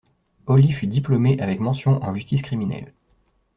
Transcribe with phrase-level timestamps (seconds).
[0.47, 2.95] Holly fut diplômée avec mention en justice criminelle.